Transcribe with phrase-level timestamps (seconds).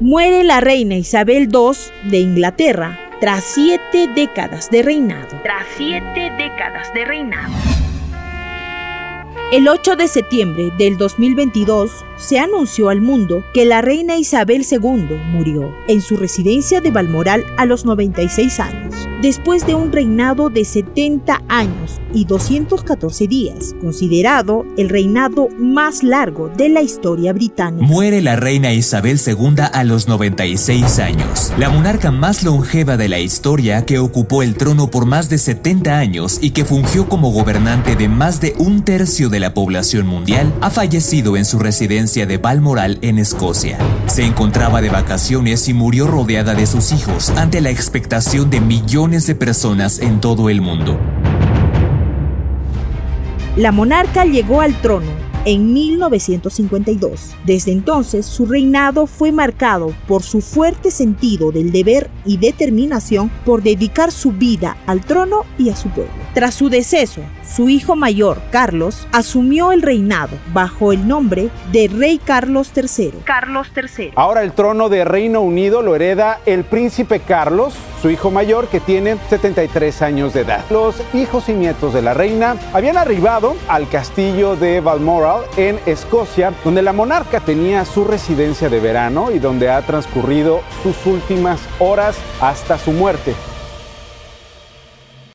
[0.00, 5.40] Muere la reina Isabel II de Inglaterra tras siete décadas de reinado.
[5.44, 7.54] Tras siete décadas de reinado.
[9.52, 15.16] El 8 de septiembre del 2022 se anunció al mundo que la reina Isabel II
[15.30, 18.83] murió en su residencia de Balmoral a los 96 años,
[19.24, 26.50] después de un reinado de 70 años y 214 días, considerado el reinado más largo
[26.50, 27.86] de la historia británica.
[27.86, 33.18] Muere la reina Isabel II a los 96 años, la monarca más longeva de la
[33.18, 37.96] historia que ocupó el trono por más de 70 años y que fungió como gobernante
[37.96, 42.36] de más de un tercio de la población mundial, ha fallecido en su residencia de
[42.36, 43.78] Balmoral en Escocia.
[44.04, 49.13] Se encontraba de vacaciones y murió rodeada de sus hijos ante la expectación de millones
[49.14, 50.98] de personas en todo el mundo.
[53.56, 55.06] La monarca llegó al trono
[55.44, 57.36] en 1952.
[57.44, 63.62] Desde entonces, su reinado fue marcado por su fuerte sentido del deber y determinación por
[63.62, 66.12] dedicar su vida al trono y a su pueblo.
[66.34, 72.18] Tras su deceso, su hijo mayor, Carlos, asumió el reinado bajo el nombre de Rey
[72.18, 73.12] Carlos III.
[73.24, 74.12] Carlos III.
[74.16, 78.80] Ahora el trono de Reino Unido lo hereda el príncipe Carlos, su hijo mayor, que
[78.80, 80.62] tiene 73 años de edad.
[80.68, 86.52] Los hijos y nietos de la reina habían arribado al castillo de Balmoral en Escocia,
[86.64, 92.14] donde la monarca tenía su residencia de verano y donde ha transcurrido sus últimas horas
[92.42, 93.34] hasta su muerte.